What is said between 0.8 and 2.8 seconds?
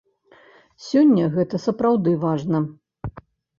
Сёння гэта сапраўды важна.